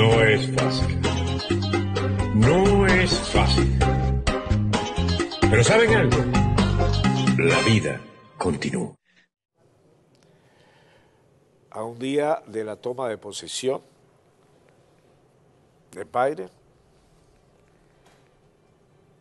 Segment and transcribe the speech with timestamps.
[0.00, 1.00] No es fácil.
[2.34, 3.78] No es fácil.
[5.50, 6.16] Pero ¿saben algo?
[7.36, 8.00] La vida
[8.38, 8.94] continúa.
[11.72, 13.82] A un día de la toma de posesión
[15.92, 16.50] de Biden,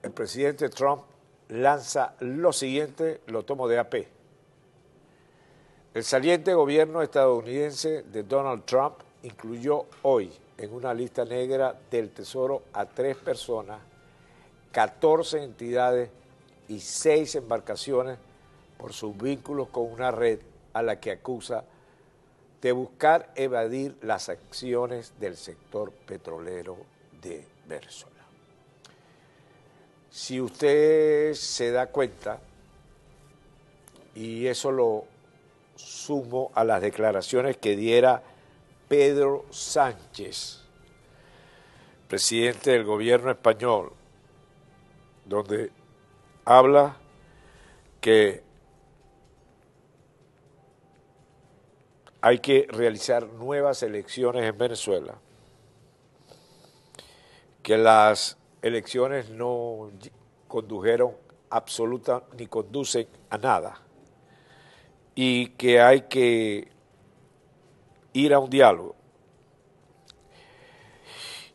[0.02, 1.02] el presidente Trump
[1.50, 3.96] lanza lo siguiente, lo tomo de AP.
[5.94, 12.64] El saliente gobierno estadounidense de Donald Trump incluyó hoy en una lista negra del Tesoro
[12.74, 13.80] a tres personas,
[14.72, 16.10] 14 entidades
[16.68, 18.18] y seis embarcaciones
[18.78, 20.40] por sus vínculos con una red
[20.74, 21.64] a la que acusa
[22.62, 26.78] de buscar evadir las acciones del sector petrolero
[27.22, 28.16] de Venezuela.
[30.12, 32.40] Si usted se da cuenta,
[34.14, 35.06] y eso lo
[35.76, 38.22] sumo a las declaraciones que diera
[38.90, 40.62] Pedro Sánchez,
[42.08, 43.94] presidente del gobierno español,
[45.26, 45.72] donde
[46.44, 46.98] habla
[48.02, 48.42] que
[52.20, 55.14] hay que realizar nuevas elecciones en Venezuela,
[57.62, 59.92] que las elecciones no
[60.48, 61.12] condujeron
[61.52, 63.80] absoluta ni conducen a nada
[65.14, 66.79] y que hay que
[68.14, 68.96] ir a un diálogo.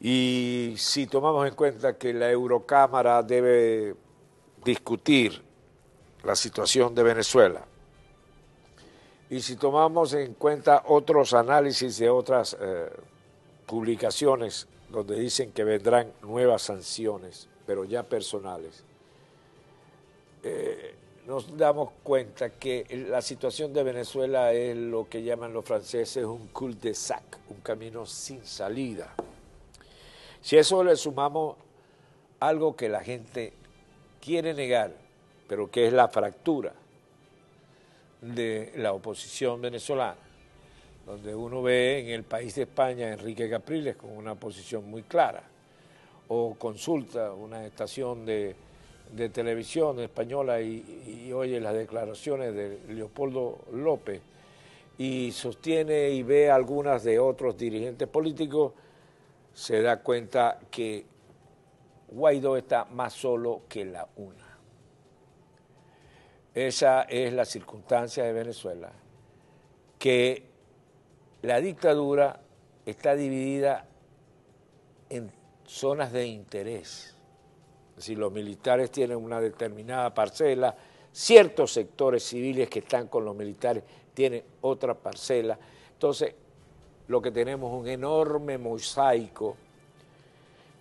[0.01, 3.95] Y si tomamos en cuenta que la Eurocámara debe
[4.65, 5.43] discutir
[6.23, 7.65] la situación de Venezuela,
[9.31, 12.91] y si tomamos en cuenta otros análisis de otras eh,
[13.67, 18.85] publicaciones donde dicen que vendrán nuevas sanciones, pero ya personales,
[20.43, 20.95] eh,
[21.27, 26.49] nos damos cuenta que la situación de Venezuela es lo que llaman los franceses un
[26.49, 29.15] cul-de-sac, un camino sin salida.
[30.43, 31.57] Si eso le sumamos
[32.41, 33.55] algo que la gente
[34.21, 34.93] quiere negar,
[35.49, 36.75] pero que es la fractura
[38.21, 40.17] de la oposición venezolana,
[41.07, 45.43] donde uno ve en el país de España Enrique Capriles con una posición muy clara,
[46.29, 48.55] o consulta una estación de,
[49.33, 54.21] televisión española y, oye las declaraciones de Leopoldo López
[54.99, 58.73] y sostiene y ve algunas de otros dirigentes políticos,
[59.53, 61.07] se da cuenta que
[62.09, 64.59] Guaidó está más solo que la una.
[66.55, 68.93] Esa es la circunstancia de Venezuela,
[69.99, 70.45] que
[71.43, 72.41] la dictadura
[72.87, 73.87] está dividida
[75.11, 75.33] en
[75.65, 77.14] zonas de interés.
[77.99, 80.77] Si los militares tienen una determinada parcela,
[81.13, 83.85] ciertos sectores civiles que están con los militares
[84.15, 85.59] tienen otra parcela.
[85.93, 86.35] Entonces,
[87.09, 89.57] lo que tenemos es un enorme mosaico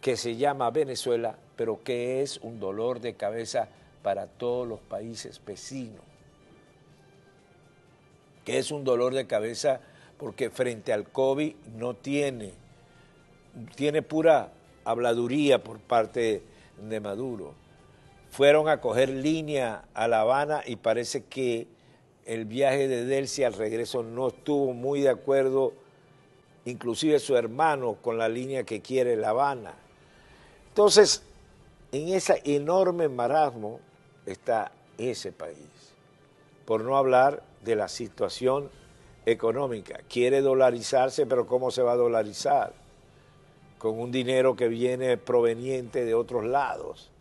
[0.02, 3.70] que se llama Venezuela, pero que es un dolor de cabeza
[4.02, 6.02] para todos los países vecinos,
[8.44, 9.80] que es un dolor de cabeza
[10.18, 12.54] porque frente al COVID no tiene,
[13.76, 14.52] tiene pura
[14.84, 16.42] habladuría por parte
[16.78, 17.54] de Maduro.
[18.32, 21.68] Fueron a coger línea a La Habana y parece que
[22.26, 25.74] el viaje de Delcy al regreso no estuvo muy de acuerdo,
[26.66, 29.74] inclusive su hermano, con la línea que quiere La Habana.
[30.70, 31.24] Entonces,
[31.92, 33.80] en ese enorme marasmo,
[34.26, 35.58] está ese país.
[36.66, 38.70] Por no hablar de la situación
[39.26, 40.00] económica.
[40.10, 42.74] Quiere dolarizarse, pero ¿cómo se va a dolarizar?
[43.84, 47.12] Con un dinero que viene proveniente de otros lados,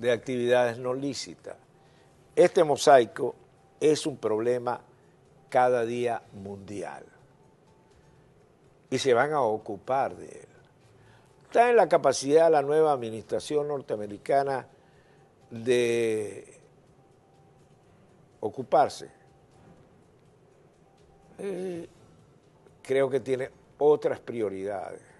[0.00, 1.58] de actividades no lícitas.
[2.34, 3.34] Este mosaico
[3.78, 4.80] es un problema
[5.50, 7.04] cada día mundial.
[8.88, 10.48] Y se van a ocupar de él.
[11.44, 14.66] Está en la capacidad de la nueva administración norteamericana
[15.50, 16.60] de
[18.40, 19.10] ocuparse,
[21.40, 21.86] eh,
[22.80, 25.13] creo que tiene otras prioridades.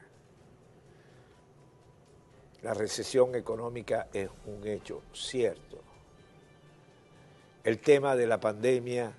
[2.65, 5.83] La recesión económica es un hecho cierto.
[7.63, 9.13] El tema de la pandemia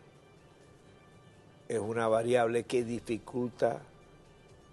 [1.67, 3.83] es una variable que dificulta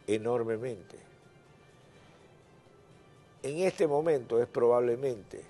[0.06, 0.96] enormemente.
[3.42, 5.44] En este momento es probablemente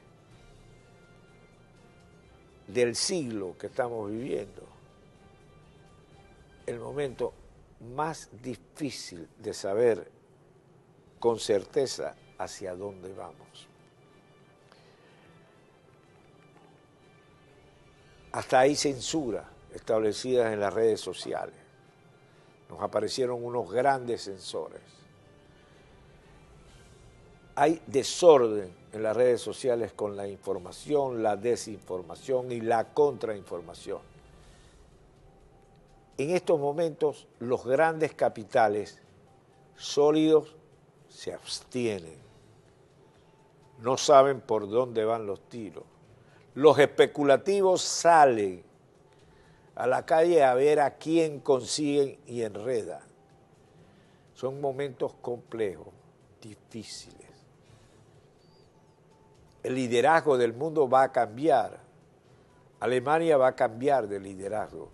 [2.67, 4.63] del siglo que estamos viviendo,
[6.67, 7.35] el momento
[7.95, 10.11] más difícil de saber
[11.21, 13.69] con certeza hacia dónde vamos.
[18.33, 21.55] Hasta hay censura establecidas en las redes sociales.
[22.69, 25.03] Nos aparecieron unos grandes censores
[27.55, 34.01] hay desorden en las redes sociales con la información, la desinformación y la contrainformación.
[36.19, 38.99] En estos momentos los grandes capitales
[39.77, 40.55] sólidos
[41.13, 42.17] se abstienen,
[43.81, 45.85] no saben por dónde van los tiros.
[46.55, 48.63] Los especulativos salen
[49.75, 53.03] a la calle a ver a quién consiguen y enredan.
[54.35, 55.89] Son momentos complejos,
[56.41, 57.31] difíciles.
[59.63, 61.79] El liderazgo del mundo va a cambiar.
[62.81, 64.89] Alemania va a cambiar de liderazgo.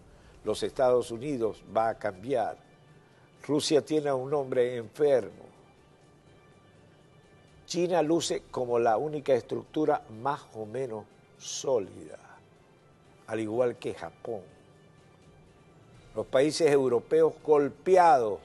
[0.45, 2.59] Los Estados Unidos va a cambiar.
[3.47, 5.48] Rusia tiene a un hombre enfermo.
[7.69, 11.05] China luce como la única estructura más o menos
[11.37, 12.19] sólida,
[13.27, 14.41] al igual que Japón.
[16.17, 18.39] Los países europeos golpeados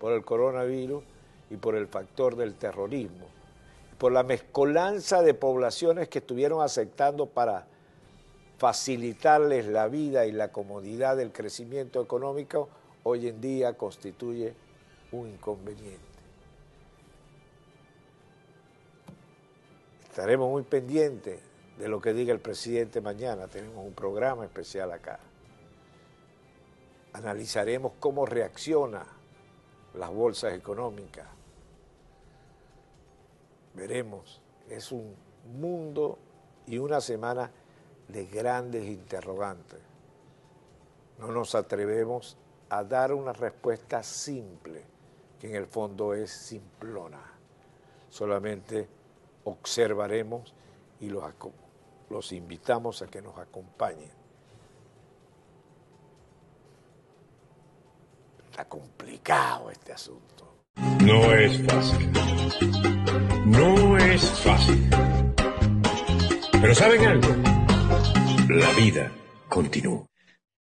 [0.00, 1.04] por el coronavirus
[1.50, 3.26] y por el factor del terrorismo,
[3.98, 7.66] por la mezcolanza de poblaciones que estuvieron aceptando para
[8.56, 12.70] facilitarles la vida y la comodidad del crecimiento económico,
[13.02, 14.54] hoy en día constituye
[15.12, 16.11] un inconveniente.
[20.12, 21.40] Estaremos muy pendientes
[21.78, 25.18] de lo que diga el presidente mañana, tenemos un programa especial acá.
[27.14, 29.06] Analizaremos cómo reacciona
[29.94, 31.26] las bolsas económicas.
[33.72, 35.16] Veremos, es un
[35.58, 36.18] mundo
[36.66, 37.50] y una semana
[38.06, 39.80] de grandes interrogantes.
[41.20, 42.36] No nos atrevemos
[42.68, 44.84] a dar una respuesta simple,
[45.40, 47.32] que en el fondo es simplona.
[48.10, 49.00] Solamente
[49.44, 50.54] observaremos
[51.00, 51.24] y los,
[52.10, 54.10] los invitamos a que nos acompañen.
[58.50, 60.66] Está complicado este asunto.
[61.02, 62.12] No es fácil.
[63.46, 64.90] No es fácil.
[66.60, 67.28] Pero ¿saben algo?
[68.48, 69.10] La vida
[69.48, 70.11] continúa.